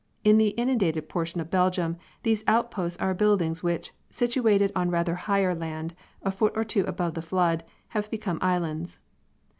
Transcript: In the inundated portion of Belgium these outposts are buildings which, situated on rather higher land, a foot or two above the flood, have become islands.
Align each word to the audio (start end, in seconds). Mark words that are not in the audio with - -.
In 0.23 0.39
the 0.39 0.47
inundated 0.57 1.07
portion 1.09 1.39
of 1.41 1.51
Belgium 1.51 1.95
these 2.23 2.43
outposts 2.47 2.97
are 2.99 3.13
buildings 3.13 3.61
which, 3.61 3.93
situated 4.09 4.71
on 4.75 4.89
rather 4.89 5.13
higher 5.13 5.53
land, 5.53 5.93
a 6.23 6.31
foot 6.31 6.53
or 6.55 6.63
two 6.63 6.83
above 6.85 7.13
the 7.13 7.21
flood, 7.21 7.63
have 7.89 8.09
become 8.09 8.39
islands. 8.41 8.97